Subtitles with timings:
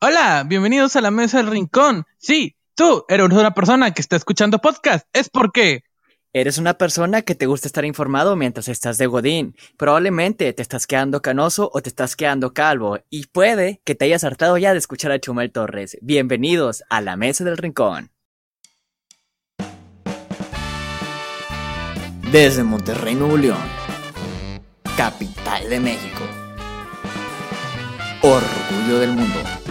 [0.00, 2.04] Hola, bienvenidos a la mesa del rincón.
[2.18, 5.06] Sí, tú eres una persona que está escuchando podcast.
[5.12, 5.84] Es porque
[6.34, 9.54] Eres una persona que te gusta estar informado mientras estás de Godín.
[9.76, 13.00] Probablemente te estás quedando canoso o te estás quedando calvo.
[13.10, 15.98] Y puede que te hayas hartado ya de escuchar a Chumel Torres.
[16.00, 18.12] Bienvenidos a la Mesa del Rincón.
[22.30, 23.58] Desde Monterrey, Nuevo León,
[24.96, 26.22] capital de México.
[28.22, 29.61] Orgullo del mundo.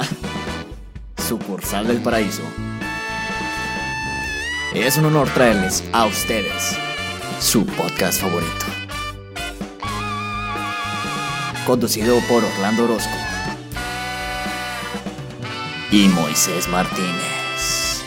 [1.16, 2.42] Sucursal del paraíso.
[4.74, 6.76] Es un honor traerles a ustedes
[7.40, 8.66] su podcast favorito.
[11.66, 13.16] Conducido por Orlando Orozco
[15.90, 18.02] y Moisés Martínez.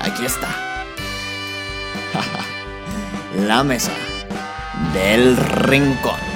[0.00, 0.48] Aquí está.
[3.46, 3.92] La mesa
[4.94, 6.35] del rincón.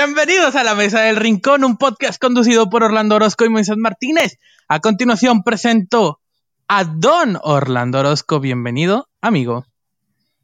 [0.00, 4.38] Bienvenidos a la Mesa del Rincón, un podcast conducido por Orlando Orozco y Moisés Martínez.
[4.68, 6.20] A continuación presento
[6.68, 8.38] a Don Orlando Orozco.
[8.38, 9.66] Bienvenido, amigo.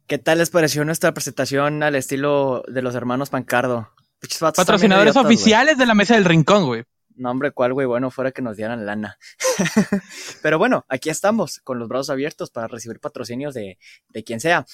[0.07, 3.93] ¿Qué tal les pareció nuestra presentación al estilo de los hermanos Pancardo?
[4.41, 6.83] Patrocinadores idiotas, oficiales de la Mesa del Rincón, güey.
[7.15, 7.87] No, hombre, ¿cuál, güey?
[7.87, 9.17] Bueno, fuera que nos dieran lana.
[10.41, 13.77] Pero bueno, aquí estamos, con los brazos abiertos para recibir patrocinios de,
[14.09, 14.65] de quien sea.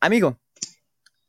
[0.00, 0.40] Amigo,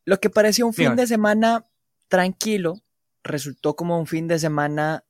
[0.03, 1.67] lo que parecía un fin de semana
[2.07, 2.81] tranquilo,
[3.27, 5.03] resultó como un fin de semana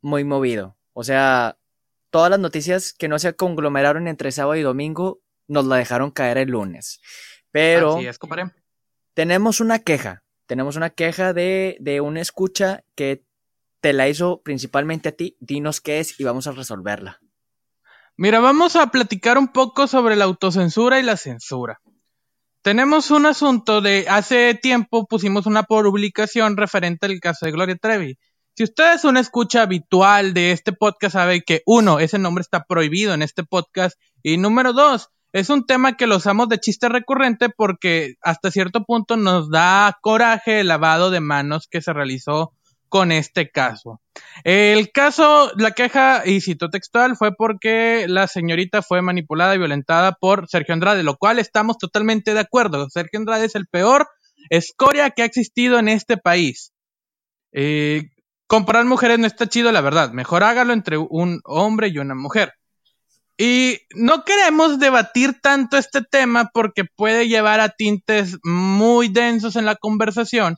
[0.00, 0.76] muy movido.
[0.92, 1.58] O sea,
[2.10, 6.38] todas las noticias que no se conglomeraron entre sábado y domingo nos la dejaron caer
[6.38, 7.00] el lunes.
[7.50, 8.50] Pero Así es, compadre.
[9.14, 10.22] tenemos una queja.
[10.46, 13.22] Tenemos una queja de, de una escucha que
[13.80, 15.36] te la hizo principalmente a ti.
[15.40, 17.20] Dinos qué es y vamos a resolverla.
[18.16, 21.80] Mira, vamos a platicar un poco sobre la autocensura y la censura.
[22.62, 28.18] Tenemos un asunto de hace tiempo pusimos una publicación referente al caso de Gloria Trevi.
[28.56, 32.64] Si usted es una escucha habitual de este podcast, sabe que uno, ese nombre está
[32.64, 36.88] prohibido en este podcast y número dos, es un tema que lo usamos de chiste
[36.88, 42.52] recurrente porque hasta cierto punto nos da coraje el lavado de manos que se realizó
[42.88, 44.00] con este caso.
[44.44, 50.12] El caso, la queja, y cito textual, fue porque la señorita fue manipulada y violentada
[50.12, 52.88] por Sergio Andrade, lo cual estamos totalmente de acuerdo.
[52.90, 54.08] Sergio Andrade es el peor
[54.50, 56.72] escoria que ha existido en este país.
[57.52, 58.10] Eh,
[58.46, 60.12] comprar mujeres no está chido, la verdad.
[60.12, 62.52] Mejor hágalo entre un hombre y una mujer.
[63.40, 69.64] Y no queremos debatir tanto este tema porque puede llevar a tintes muy densos en
[69.64, 70.56] la conversación,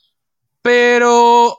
[0.63, 1.59] pero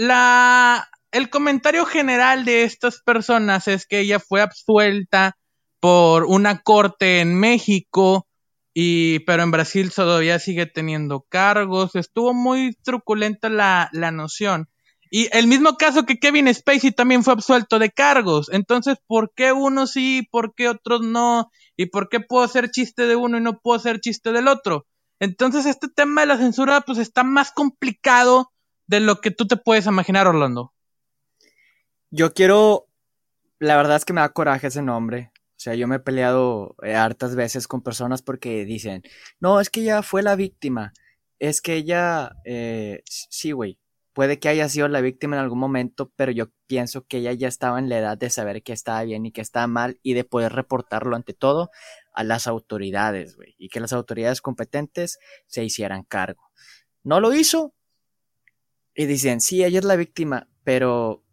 [0.00, 5.36] la, el comentario general de estas personas es que ella fue absuelta
[5.78, 8.26] por una corte en México
[8.72, 11.96] y pero en Brasil todavía sigue teniendo cargos.
[11.96, 14.70] Estuvo muy truculenta la, la noción.
[15.10, 18.48] Y el mismo caso que Kevin Spacey también fue absuelto de cargos.
[18.52, 21.50] Entonces, ¿por qué unos sí, por qué otros no?
[21.76, 24.86] ¿Y por qué puedo hacer chiste de uno y no puedo hacer chiste del otro?
[25.18, 28.50] Entonces, este tema de la censura, pues está más complicado
[28.90, 30.74] de lo que tú te puedes imaginar, Orlando.
[32.10, 32.88] Yo quiero.
[33.60, 35.30] La verdad es que me da coraje ese nombre.
[35.36, 39.02] O sea, yo me he peleado eh, hartas veces con personas porque dicen,
[39.38, 40.92] no, es que ella fue la víctima.
[41.38, 43.78] Es que ella, eh, sí, güey,
[44.12, 47.46] puede que haya sido la víctima en algún momento, pero yo pienso que ella ya
[47.46, 50.24] estaba en la edad de saber que estaba bien y que estaba mal y de
[50.24, 51.70] poder reportarlo ante todo
[52.12, 56.50] a las autoridades, güey, y que las autoridades competentes se hicieran cargo.
[57.04, 57.74] No lo hizo
[58.94, 61.24] y dicen, sí, ella es la víctima, pero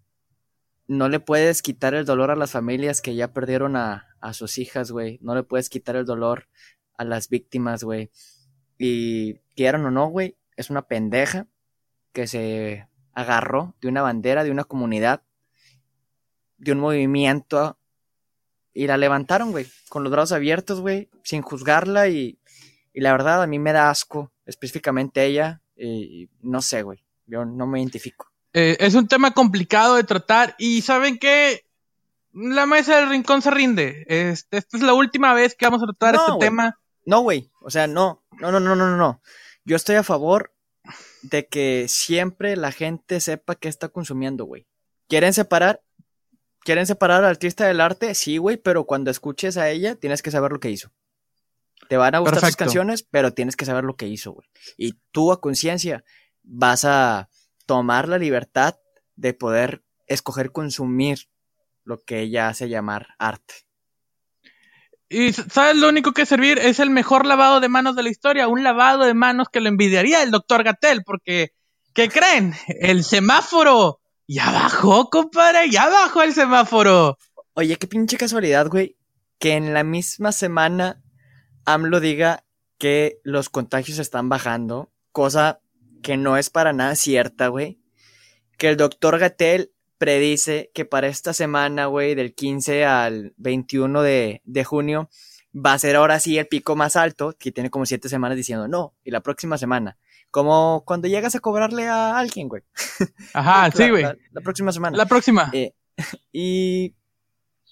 [0.88, 4.04] no le puedes quitar el dolor a las familias que ya perdieron a,
[4.34, 5.20] sus hijas, güey.
[5.22, 6.50] No le puedes quitar el dolor
[6.98, 8.12] a las víctimas, güey.
[8.78, 11.48] Y quieran o no, güey, es una pendeja
[12.12, 15.24] que se agarró de una bandera, de una comunidad,
[16.58, 17.80] de un movimiento
[18.74, 22.40] y la levantaron, güey, con los brazos abiertos, güey, sin juzgarla y,
[22.94, 27.46] y la verdad a mí me da asco, específicamente ella, y no sé, güey, yo
[27.46, 28.28] no me identifico.
[28.54, 31.66] Eh, es un tema complicado de tratar y ¿saben qué?
[32.34, 34.06] La mesa del rincón se rinde.
[34.08, 36.80] Este, esta es la última vez que vamos a tratar No, este tema.
[37.06, 37.52] No, güey.
[37.62, 38.24] O sea, no.
[38.40, 39.22] No, no, no, no, no.
[39.66, 40.54] Yo estoy a favor
[41.22, 44.68] de que siempre la gente sepa qué está consumiendo, güey.
[45.08, 45.84] ¿Quieren separar?
[46.62, 48.14] ¿Quieren separar al artista del arte?
[48.14, 50.92] Sí, güey, pero cuando escuches a ella, tienes que saber lo que hizo.
[51.90, 54.48] Te van a gustar sus canciones, pero tienes que saber lo que hizo, güey.
[54.76, 56.04] Y tú a conciencia
[56.48, 57.30] vas a
[57.66, 58.76] tomar la libertad
[59.16, 61.30] de poder escoger consumir
[61.84, 63.54] lo que ella hace llamar arte.
[65.10, 66.58] Y ¿sabes lo único que servir?
[66.58, 69.70] Es el mejor lavado de manos de la historia, un lavado de manos que lo
[69.70, 71.54] envidiaría el doctor Gatel, porque,
[71.94, 72.54] ¿qué creen?
[72.68, 77.18] El semáforo ya bajó, compadre, ya bajó el semáforo.
[77.54, 78.98] Oye, qué pinche casualidad, güey,
[79.40, 81.02] que en la misma semana
[81.66, 82.44] AMLO diga
[82.78, 85.62] que los contagios están bajando, cosa
[86.08, 87.82] que no es para nada cierta, güey.
[88.58, 94.42] Que el doctor Gatel predice que para esta semana, güey, del 15 al 21 de,
[94.46, 95.10] de, junio,
[95.54, 98.70] va a ser ahora sí el pico más alto, que tiene como siete semanas diciendo
[98.70, 99.98] no, y la próxima semana.
[100.32, 102.64] Como cuando llegas a cobrarle a alguien, güey.
[103.34, 104.06] Ajá, sí, güey.
[104.32, 104.96] La, próxima semana.
[104.96, 105.50] La próxima.
[105.52, 105.74] Eh,
[106.32, 106.96] y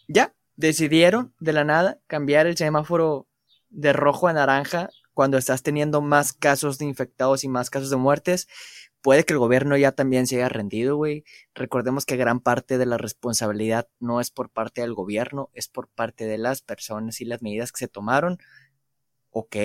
[0.09, 3.29] ya, decidieron de la nada cambiar el semáforo
[3.69, 7.95] de rojo a naranja cuando estás teniendo más casos de infectados y más casos de
[7.95, 8.47] muertes
[9.05, 11.25] puede que el gobierno ya también se haya rendido, güey.
[11.53, 15.89] Recordemos que gran parte de la responsabilidad no es por parte del gobierno, es por
[15.89, 18.39] parte de las personas y las medidas que se tomaron.
[19.29, 19.57] Ok.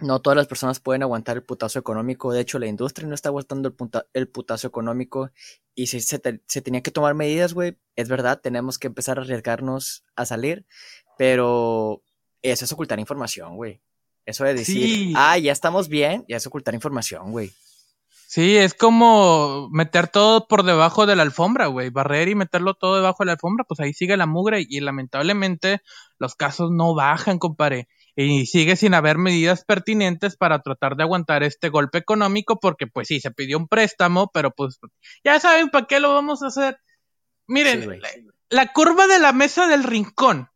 [0.00, 2.30] No todas las personas pueden aguantar el putazo económico.
[2.30, 3.74] De hecho, la industria no está aguantando
[4.12, 5.30] el, putazo económico.
[5.74, 9.22] Y si se, se tenía que tomar medidas, güey, es verdad, tenemos que empezar a
[9.22, 10.66] arriesgarnos a salir.
[11.16, 12.02] Pero
[12.42, 13.80] eso es ocultar información, güey.
[14.26, 17.52] Eso de decir, ah, ya estamos bien, ya es ocultar información, güey.
[18.26, 21.90] Sí, es como meter todo por debajo de la alfombra, güey.
[21.90, 25.80] Barrer y meterlo todo debajo de la alfombra, pues ahí sigue la mugre y lamentablemente
[26.18, 27.88] los casos no bajan, compadre.
[28.16, 33.08] Y sigue sin haber medidas pertinentes para tratar de aguantar este golpe económico porque pues
[33.08, 34.80] sí, se pidió un préstamo, pero pues
[35.24, 36.78] ya saben para qué lo vamos a hacer.
[37.46, 38.00] Miren,
[38.50, 40.50] la curva de la mesa del rincón,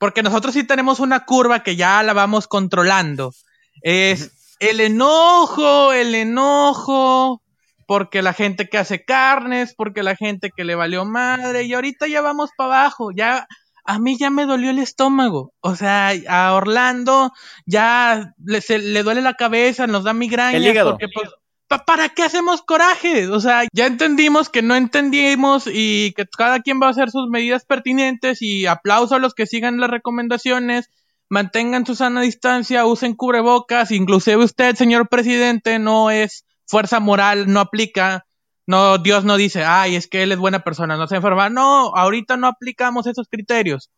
[0.00, 3.34] porque nosotros sí tenemos una curva que ya la vamos controlando.
[3.82, 7.42] Es el enojo, el enojo,
[7.86, 12.08] porque la gente que hace carnes, porque la gente que le valió madre, y ahorita
[12.08, 13.46] ya vamos para abajo, ya
[13.84, 17.32] a mí ya me dolió el estómago, o sea, a Orlando
[17.66, 20.92] ya le, le duele la cabeza, nos da migraña, el hígado.
[20.92, 21.28] porque pues,
[21.78, 23.28] ¿para qué hacemos coraje?
[23.28, 27.28] O sea, ya entendimos que no entendimos y que cada quien va a hacer sus
[27.28, 30.90] medidas pertinentes y aplauso a los que sigan las recomendaciones
[31.30, 37.60] mantengan su sana distancia, usen cubrebocas, inclusive usted, señor presidente, no es fuerza moral, no
[37.60, 38.26] aplica,
[38.66, 41.94] no, Dios no dice, ay, es que él es buena persona, no se enferma, no,
[41.96, 43.90] ahorita no aplicamos esos criterios.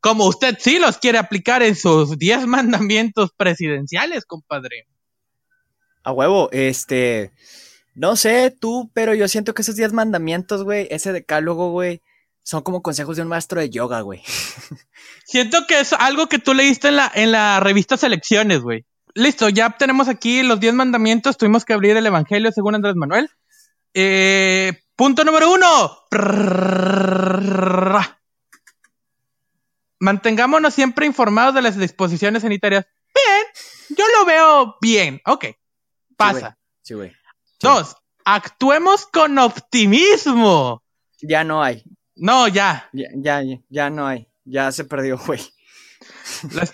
[0.00, 4.86] Como usted sí los quiere aplicar en sus diez mandamientos presidenciales, compadre.
[6.04, 7.32] A huevo, este,
[7.94, 12.02] no sé tú, pero yo siento que esos diez mandamientos, güey, ese decálogo, güey,
[12.42, 14.22] son como consejos de un maestro de yoga, güey.
[15.24, 18.84] Siento que es algo que tú leíste en la, en la revista Selecciones, güey.
[19.14, 21.36] Listo, ya tenemos aquí los diez mandamientos.
[21.36, 23.28] Tuvimos que abrir el Evangelio según Andrés Manuel.
[23.94, 25.98] Eh, punto número uno.
[30.00, 32.86] Mantengámonos siempre informados de las disposiciones sanitarias.
[33.14, 35.20] Bien, yo lo veo bien.
[35.26, 35.44] Ok,
[36.16, 36.58] pasa.
[36.82, 37.12] Sí, güey.
[37.60, 40.82] Dos, actuemos con optimismo.
[41.20, 41.84] Ya no hay.
[42.16, 42.88] No, ya.
[42.92, 44.28] Ya, ya, ya no hay.
[44.44, 45.40] Ya se perdió, güey.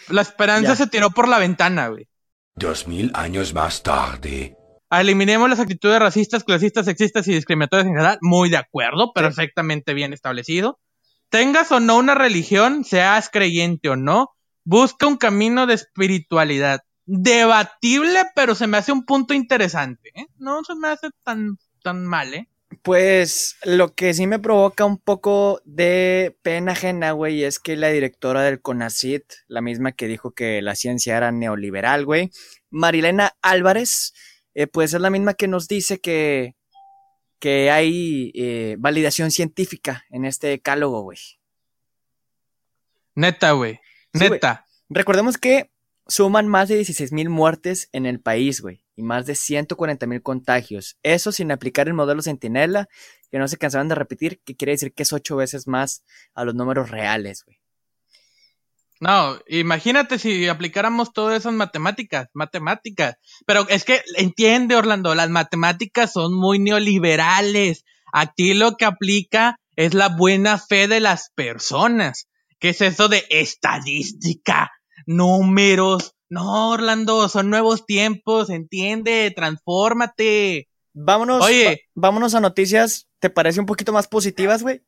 [0.08, 2.08] La, esperanza se tiró por la ventana, güey.
[2.54, 4.56] Dos mil años más tarde.
[4.90, 8.18] Eliminemos las actitudes racistas, clasistas, sexistas y discriminatorias en general.
[8.22, 10.80] Muy de acuerdo, perfectamente bien establecido.
[11.28, 14.30] Tengas o no una religión, seas creyente o no,
[14.64, 16.80] busca un camino de espiritualidad.
[17.10, 20.10] Debatible, pero se me hace un punto interesante.
[20.14, 20.26] ¿eh?
[20.36, 22.50] No se me hace tan, tan mal, ¿eh?
[22.82, 27.88] Pues lo que sí me provoca un poco de pena ajena, güey, es que la
[27.88, 32.30] directora del CONACIT, la misma que dijo que la ciencia era neoliberal, güey,
[32.68, 34.12] Marilena Álvarez,
[34.52, 36.56] eh, pues es la misma que nos dice que,
[37.38, 41.18] que hay eh, validación científica en este decálogo, güey.
[43.14, 43.80] Neta, güey.
[44.12, 44.66] Neta.
[44.90, 45.70] Recordemos que
[46.08, 50.22] suman más de 16 mil muertes en el país, güey y más de 140 mil
[50.22, 50.98] contagios.
[51.04, 52.88] Eso sin aplicar el modelo Centinela,
[53.30, 56.02] que no se cansaban de repetir, que quiere decir que es ocho veces más
[56.34, 57.60] a los números reales, güey.
[59.00, 63.18] No, imagínate si aplicáramos todas esas matemáticas, matemáticas.
[63.46, 67.84] Pero es que entiende, Orlando, las matemáticas son muy neoliberales.
[68.12, 72.26] Aquí lo que aplica es la buena fe de las personas.
[72.58, 74.72] ¿Qué es eso de estadística?
[75.08, 80.68] Números, no, Orlando, son nuevos tiempos, entiende, transfórmate.
[80.92, 84.82] Vámonos, Oye, vámonos a noticias, ¿te parece un poquito más positivas, güey?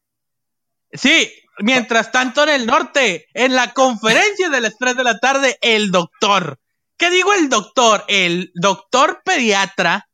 [0.93, 5.57] Sí, mientras tanto en el norte, en la conferencia de las 3 de la tarde,
[5.63, 6.61] el doctor.
[6.99, 8.05] ¿Qué digo el doctor?
[8.07, 10.07] El doctor pediatra,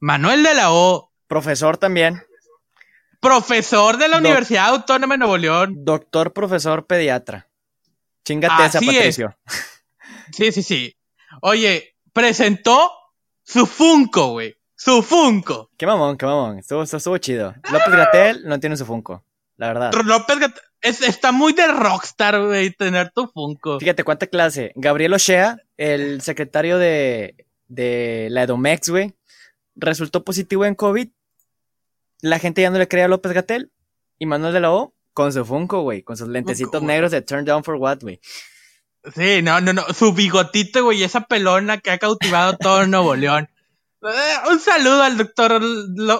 [0.00, 1.12] Manuel de la O.
[1.26, 2.22] Profesor también.
[3.20, 5.84] Profesor de la Universidad Autónoma de Nuevo León.
[5.84, 7.50] Doctor, profesor, pediatra.
[8.24, 8.94] Chingate esa, Así es.
[8.96, 9.36] Patricio.
[10.32, 10.96] Sí, sí, sí.
[11.42, 12.90] Oye, presentó
[13.42, 14.56] su Funko, güey.
[14.76, 15.70] Su Funko.
[15.76, 16.58] Qué mamón, qué mamón.
[16.58, 17.54] Estuvo, estuvo, chido.
[17.70, 19.24] López Gatel no tiene su Funko,
[19.56, 19.92] la verdad.
[20.04, 23.78] López Gat- es- está muy de rockstar, güey, tener tu Funko.
[23.78, 24.72] Fíjate cuánta clase.
[24.74, 29.14] Gabriel Ochea, el secretario de, de la Edomex, güey,
[29.76, 31.08] resultó positivo en COVID.
[32.22, 33.70] La gente ya no le creía a López Gatel.
[34.18, 37.44] Y Manuel de la O con su Funko, güey, con sus lentecitos negros de Turn
[37.44, 38.20] Down for What, güey.
[39.14, 39.84] Sí, no, no, no.
[39.94, 43.48] Su bigotito, güey, esa pelona que ha cautivado todo Nuevo León.
[44.06, 45.62] Eh, un saludo al doctor,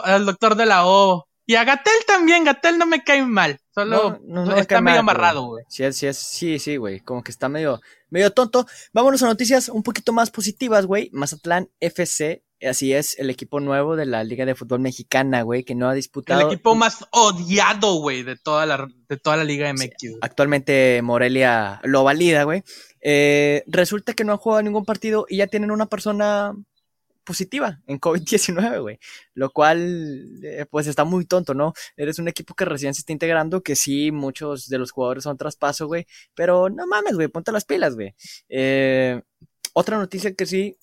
[0.04, 1.28] al doctor de la O.
[1.46, 3.58] Y a Gatel también, Gatel no me cae mal.
[3.74, 5.64] Solo No, no, no me está medio mal, amarrado, güey.
[5.68, 7.00] Sí, sí, es- sí, sí, güey.
[7.00, 8.66] Como que está medio, medio tonto.
[8.92, 11.10] Vámonos a noticias un poquito más positivas, güey.
[11.12, 15.74] Mazatlán FC, así es, el equipo nuevo de la Liga de Fútbol Mexicana, güey, que
[15.74, 16.50] no ha El disputado.
[16.50, 19.96] equipo más odiado, güey, de toda la, de toda la Liga MX.
[20.02, 20.18] güey.
[20.22, 22.62] Actualmente Morelia lo valida, güey.
[23.02, 26.54] Eh, resulta que no han jugado ningún partido y ya tienen una persona
[27.25, 28.99] positiva en COVID-19, güey.
[29.35, 31.73] Lo cual, eh, pues está muy tonto, ¿no?
[31.97, 35.37] Eres un equipo que recién se está integrando, que sí, muchos de los jugadores son
[35.37, 36.07] traspaso, güey.
[36.35, 38.14] Pero no mames, güey, ponte las pilas, güey.
[38.49, 39.23] Eh,
[39.73, 40.78] otra noticia que sí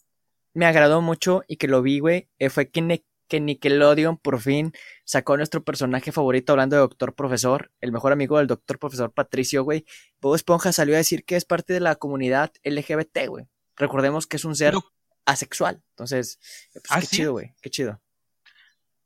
[0.54, 4.74] me agradó mucho y que lo vi, güey, eh, fue que, que Nickelodeon por fin
[5.06, 9.64] sacó nuestro personaje favorito hablando de Doctor Profesor, el mejor amigo del Doctor Profesor Patricio,
[9.64, 9.86] güey.
[10.20, 13.48] Bob Esponja salió a decir que es parte de la comunidad LGBT, güey.
[13.78, 14.76] Recordemos que es un ser
[15.26, 15.82] asexual.
[15.92, 16.40] Entonces,
[16.74, 17.18] pues, qué ¿Ah, sí?
[17.18, 17.54] chido, güey.
[17.62, 18.02] Qué chido.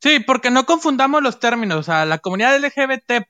[0.01, 1.79] Sí, porque no confundamos los términos.
[1.79, 3.27] O sea, la comunidad LGBT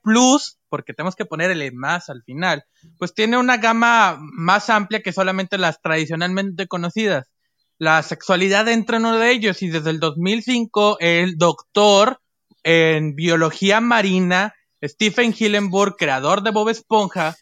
[0.70, 2.65] porque tenemos que poner el más al final,
[2.98, 7.30] pues tiene una gama más amplia que solamente las tradicionalmente conocidas.
[7.77, 12.20] La sexualidad entra en uno de ellos y desde el 2005 el doctor
[12.63, 17.38] en biología marina, Stephen Hillenburg, creador de Bob Esponja,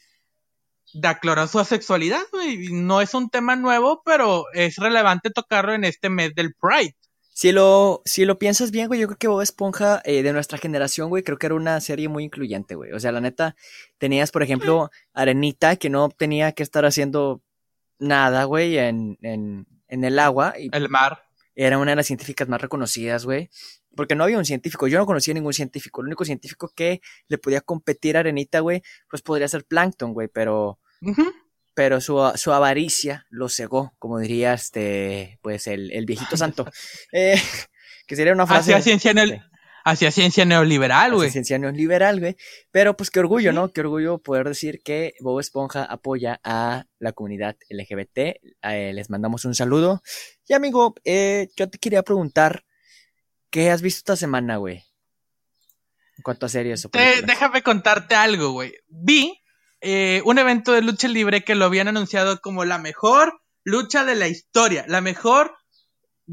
[0.94, 2.22] declaró su asexualidad.
[2.32, 2.68] güey.
[2.72, 6.96] No es un tema nuevo, pero es relevante tocarlo en este mes del Pride.
[7.36, 10.60] Si lo, si lo piensas bien, güey, yo creo que Bob Esponja eh, de nuestra
[10.60, 12.92] generación, güey, creo que era una serie muy incluyente, güey.
[12.92, 13.56] O sea, la neta,
[13.98, 17.42] tenías, por ejemplo, Arenita, que no tenía que estar haciendo
[17.98, 20.54] nada, güey, en, en, en el agua.
[20.60, 21.24] Y El mar.
[21.56, 23.50] era una de las científicas más reconocidas, güey.
[23.96, 26.02] Porque no había un científico, yo no conocía ningún científico.
[26.02, 30.28] El único científico que le podía competir a Arenita, güey, pues podría ser Plankton, güey,
[30.28, 30.80] pero,
[31.76, 36.66] Pero su, su avaricia lo cegó, como diría este, pues el, el viejito santo.
[37.12, 37.42] Eh,
[38.08, 38.74] que sería una frase.
[38.74, 39.42] Hacia ciencia, neo-
[39.86, 41.32] hacia ciencia neoliberal, Hacia güey.
[41.32, 42.36] ciencia neoliberal, güey.
[42.72, 43.56] Pero pues qué orgullo, Sí.
[43.56, 43.72] ¿no?
[43.72, 48.18] Qué orgullo poder decir que Bob Esponja apoya a la comunidad LGBT.
[48.62, 50.02] Eh, les mandamos un saludo.
[50.48, 52.66] Y amigo, eh, yo te quería preguntar,
[53.50, 54.84] ¿qué has visto esta semana, güey?
[56.18, 58.74] En cuanto a series o Te- déjame contarte algo, güey.
[58.88, 59.42] Vi
[59.84, 64.16] eh, un evento de lucha libre que lo habían anunciado como la mejor lucha de
[64.16, 65.56] la historia, la mejor,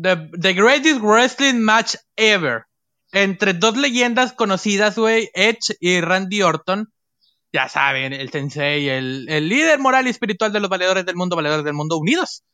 [0.00, 2.62] the, greatest wrestling match ever,
[3.12, 6.92] entre dos leyendas conocidas, güey, Edge y Randy Orton.
[7.52, 11.34] Ya saben, el sensei, el, el líder moral y espiritual de los valedores del mundo,
[11.34, 12.44] valedores del mundo unidos.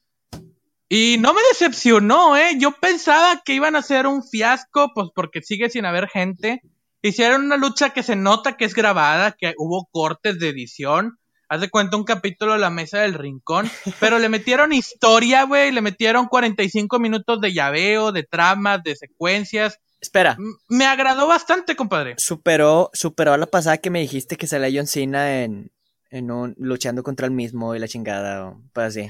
[0.89, 2.57] Y no me decepcionó, eh.
[2.59, 6.63] Yo pensaba que iban a ser un fiasco, pues porque sigue sin haber gente.
[7.09, 11.19] Hicieron una lucha que se nota que es grabada, que hubo cortes de edición.
[11.49, 13.71] Haz de cuenta un capítulo de La Mesa del Rincón.
[14.01, 15.71] Pero le metieron historia, güey.
[15.73, 19.79] Le metieron 45 minutos de llaveo, de tramas, de secuencias.
[20.01, 22.15] Espera, M- Me agradó bastante, compadre.
[22.19, 25.71] superó, superó a la pasada que me dijiste que salía John Cena en,
[26.11, 29.09] en un, luchando contra el mismo y la chingada, o pues así.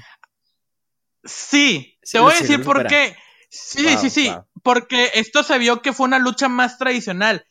[1.24, 3.16] Sí, Sí, te voy a decir por qué.
[3.48, 4.28] Sí, Wow, sí, sí.
[4.28, 4.44] wow.
[4.62, 7.44] Porque esto se vio que fue una lucha más tradicional.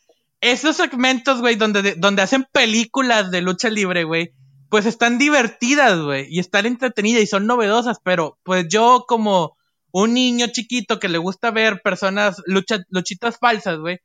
[0.46, 4.32] Esos segmentos, güey, donde, donde hacen películas de lucha libre, güey,
[4.70, 9.58] pues están divertidas, güey, y están entretenidas y son novedosas, pero pues yo como
[9.92, 13.98] un niño chiquito que le gusta ver personas, lucha, luchitas falsas, güey,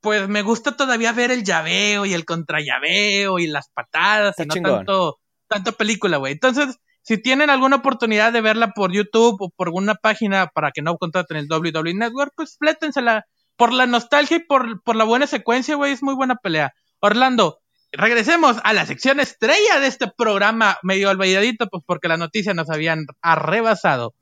[0.00, 4.46] pues me gusta todavía ver el llaveo y el contrallaveo y las patadas Está y
[4.46, 4.72] no chingón.
[4.78, 6.32] tanto, tanto película, güey.
[6.32, 10.80] Entonces, si tienen alguna oportunidad de verla por YouTube o por alguna página para que
[10.80, 13.26] no contraten el WWE Network, pues flétensela.
[13.62, 16.74] Por la nostalgia y por, por la buena secuencia, güey, es muy buena pelea.
[16.98, 17.60] Orlando,
[17.92, 22.68] regresemos a la sección estrella de este programa medio olvidadito, pues porque las noticias nos
[22.70, 24.16] habían arrebasado.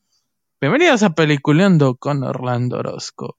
[0.60, 3.38] Bienvenidos a Peliculeando con Orlando Orozco.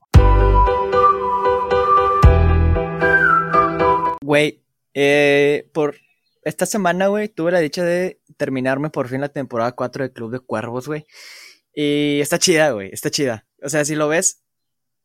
[4.24, 4.64] Güey,
[4.96, 5.98] eh, por
[6.42, 10.32] esta semana, güey, tuve la dicha de terminarme por fin la temporada 4 de Club
[10.32, 11.06] de Cuervos, güey.
[11.76, 13.46] Y está chida, güey, está chida.
[13.62, 14.42] O sea, si lo ves,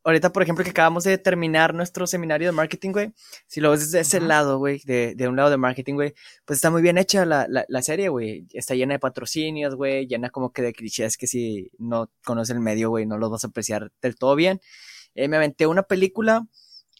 [0.07, 3.13] ahorita, por ejemplo, que acabamos de terminar nuestro seminario de marketing, güey,
[3.45, 6.13] si lo ves desde ese lado, güey, de, de un lado de marketing, güey,
[6.45, 8.47] pues está muy bien hecha la, la, la serie, güey.
[8.53, 12.61] Está llena de patrocinios, güey, llena como que de clichés que si no conoces el
[12.61, 14.61] medio, güey, no los vas a apreciar del todo bien.
[15.13, 16.47] Eh, me aventé una película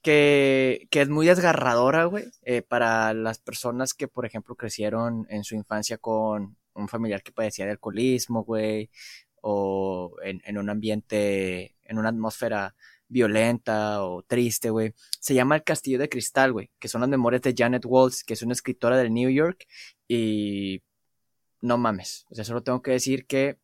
[0.03, 5.45] que, que es muy desgarradora, güey, eh, para las personas que, por ejemplo, crecieron en
[5.45, 8.89] su infancia con un familiar que padecía de alcoholismo, güey,
[9.41, 12.75] o en, en un ambiente, en una atmósfera
[13.07, 14.93] violenta o triste, güey.
[15.19, 18.33] Se llama El Castillo de Cristal, güey, que son las memorias de Janet Waltz, que
[18.33, 19.65] es una escritora del New York,
[20.07, 20.81] y
[21.61, 23.57] no mames, o sea, solo tengo que decir que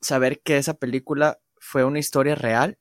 [0.00, 2.78] saber que esa película fue una historia real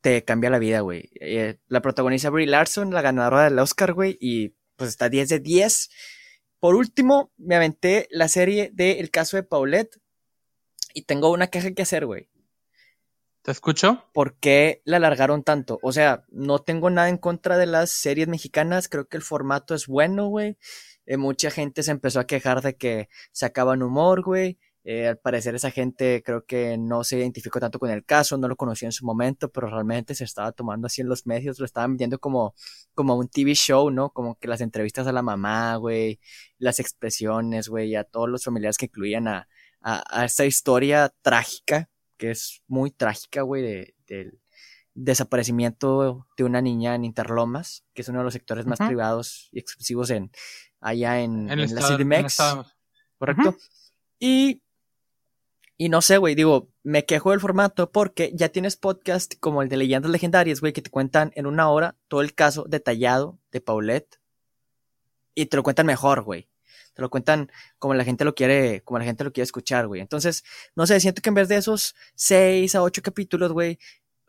[0.00, 1.10] te cambia la vida, güey.
[1.20, 5.40] Eh, la protagoniza Brie Larson, la ganadora del Oscar, güey, y pues está 10 de
[5.40, 5.90] 10.
[6.60, 9.98] Por último, me aventé la serie de El caso de Paulette
[10.94, 12.28] y tengo una queja que hacer, güey.
[13.48, 14.04] ¿Te escucho?
[14.12, 15.78] ¿Por qué la alargaron tanto?
[15.80, 19.74] O sea, no tengo nada en contra de las series mexicanas, creo que el formato
[19.74, 20.58] es bueno, güey.
[21.06, 24.58] Eh, mucha gente se empezó a quejar de que sacaban humor, güey.
[24.84, 28.48] Eh, al parecer esa gente creo que no se identificó tanto con el caso, no
[28.48, 31.64] lo conocía en su momento, pero realmente se estaba tomando así en los medios, lo
[31.64, 32.54] estaban viendo como,
[32.92, 34.10] como un TV show, ¿no?
[34.10, 36.20] Como que las entrevistas a la mamá, güey,
[36.58, 39.48] las expresiones, güey, a todos los familiares que incluían a,
[39.80, 41.88] a, a esta historia trágica,
[42.18, 44.38] que es muy trágica, güey, de, del
[44.94, 49.60] desaparecimiento de una niña en Interlomas, que es uno de los sectores más privados y
[49.60, 50.30] exclusivos en
[50.80, 52.26] allá en, En en la estado- en el CDMX.
[52.32, 52.66] estado-
[53.18, 53.56] ¿correcto?
[54.18, 54.62] Y,
[55.76, 59.68] y no sé, güey, digo, me quejo del formato porque ya tienes podcast como el
[59.68, 63.60] de Leyendas Legendarias, güey, que te cuentan en una hora todo el caso detallado de
[63.60, 64.20] Paulette.
[65.34, 66.48] Y te lo cuentan mejor, güey.
[66.98, 70.00] Te lo cuentan como la gente lo quiere, como la gente lo quiere escuchar, güey.
[70.00, 70.42] Entonces,
[70.74, 73.78] no sé, siento que en vez de esos seis a ocho capítulos, güey,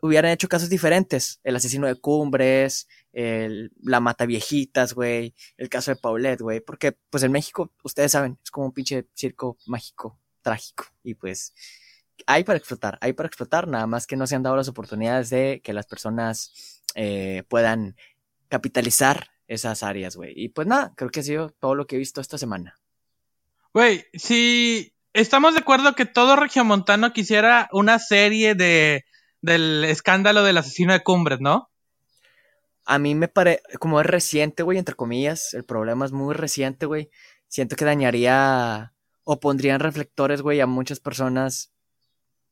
[0.00, 1.40] hubieran hecho casos diferentes.
[1.42, 6.60] El asesino de cumbres, el, la mata viejitas, güey, el caso de Paulette, güey.
[6.60, 10.84] Porque, pues en México, ustedes saben, es como un pinche circo mágico, trágico.
[11.02, 11.52] Y pues,
[12.28, 15.28] hay para explotar, hay para explotar, nada más que no se han dado las oportunidades
[15.30, 17.96] de que las personas eh, puedan
[18.48, 20.32] capitalizar esas áreas, güey.
[20.36, 22.78] Y pues nada, creo que ha sido todo lo que he visto esta semana.
[23.74, 29.04] Güey, si estamos de acuerdo que todo regiomontano quisiera una serie de
[29.42, 31.68] del escándalo del asesino de Cumbres, ¿no?
[32.84, 36.86] A mí me parece, como es reciente, güey, entre comillas, el problema es muy reciente,
[36.86, 37.10] güey.
[37.48, 38.92] Siento que dañaría
[39.24, 41.72] o pondrían reflectores, güey, a muchas personas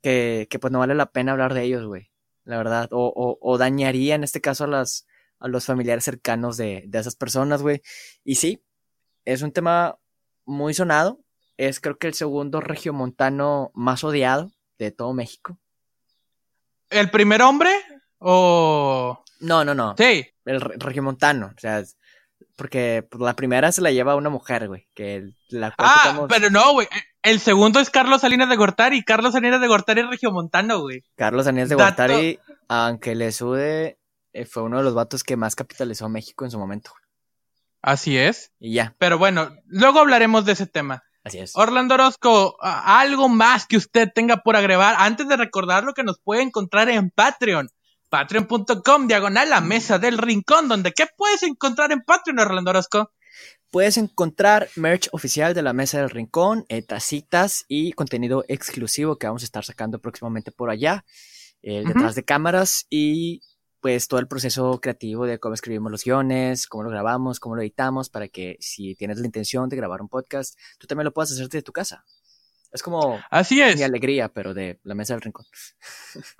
[0.02, 2.10] que, que pues no vale la pena hablar de ellos, güey.
[2.44, 2.88] La verdad.
[2.92, 5.06] O, o, o dañaría en este caso a las,
[5.40, 7.80] a los familiares cercanos de, de esas personas, güey.
[8.24, 8.62] Y sí,
[9.24, 9.96] es un tema
[10.44, 11.20] muy sonado.
[11.56, 15.58] Es creo que el segundo regiomontano más odiado de todo México.
[16.90, 17.70] ¿El primer hombre?
[18.18, 19.22] ¿O...?
[19.40, 19.94] No, no, no.
[19.96, 20.26] Sí.
[20.44, 21.52] El re- regiomontano.
[21.56, 21.82] O sea,
[22.56, 24.88] porque pues, la primera se la lleva una mujer, güey.
[24.94, 26.88] Que la Ah, pero no, güey.
[27.22, 29.04] El segundo es Carlos Salinas de Gortari.
[29.04, 31.04] Carlos Salinas de Gortari es regiomontano, güey.
[31.14, 33.98] Carlos Aníbal de Dato- Gortari, aunque le sude,
[34.44, 36.92] fue uno de los vatos que más capitalizó a México en su momento.
[37.82, 38.52] Así es.
[38.58, 41.02] Y ya, Pero bueno, luego hablaremos de ese tema.
[41.24, 41.52] así es.
[41.54, 46.18] Orlando Orozco, algo más que usted tenga por agregar antes de recordar lo que nos
[46.20, 47.68] puede encontrar en Patreon.
[48.10, 53.12] Patreon.com, diagonal la mesa del rincón, donde ¿qué puedes encontrar en Patreon, Orlando Orozco?
[53.70, 59.26] Puedes encontrar merch oficial de la Mesa del Rincón, eh, tacitas y contenido exclusivo que
[59.26, 61.04] vamos a estar sacando próximamente por allá,
[61.60, 63.42] eh, detrás de cámaras y
[63.80, 67.62] pues todo el proceso creativo de cómo escribimos los guiones, cómo lo grabamos, cómo lo
[67.62, 71.32] editamos, para que si tienes la intención de grabar un podcast, tú también lo puedas
[71.32, 72.04] hacer desde tu casa.
[72.70, 75.46] Es como Así es, mi alegría, pero de la Mesa del Rincón.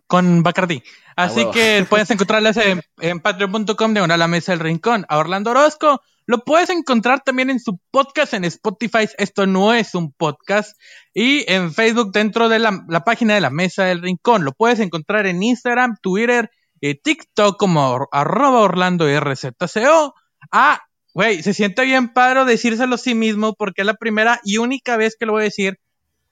[0.06, 0.82] con Bacardi.
[1.16, 5.06] Así que puedes encontrarlas en, en patreon.com, diagonal la mesa del rincón.
[5.08, 9.08] A Orlando Orozco lo puedes encontrar también en su podcast en Spotify.
[9.16, 10.78] Esto no es un podcast.
[11.14, 14.44] Y en Facebook dentro de la, la página de la mesa del rincón.
[14.44, 20.14] Lo puedes encontrar en Instagram, Twitter y TikTok como arroba Orlando RZCO.
[20.52, 20.80] Ah,
[21.14, 24.96] güey, se siente bien padre decírselo a sí mismo porque es la primera y única
[24.96, 25.78] vez que lo voy a decir.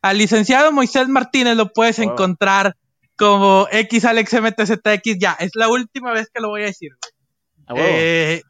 [0.02, 2.11] Al licenciado Moisés Martínez lo puedes Wow.
[2.12, 2.76] encontrar
[3.16, 5.18] como XAlexMTZX.
[5.18, 6.90] Ya, es la última vez que lo voy a decir.
[7.00, 7.12] güey.
[7.66, 7.87] A huevo.
[7.90, 8.42] Eh,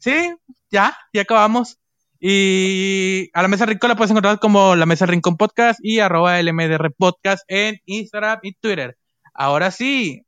[0.00, 0.34] sí,
[0.70, 1.78] ya, ya acabamos.
[2.26, 6.40] Y a la Mesa Rincón la puedes encontrar como la Mesa Rincón Podcast y arroba
[6.40, 8.96] LMDR Podcast en Instagram y Twitter.
[9.34, 10.22] Ahora sí,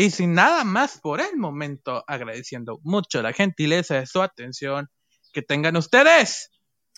[0.00, 4.88] y sin nada más por el momento, agradeciendo mucho la gentileza de su atención
[5.30, 6.48] que tengan ustedes.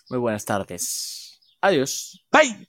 [0.09, 1.41] Muy buenas tardes.
[1.59, 2.25] Adiós.
[2.31, 2.65] Bye.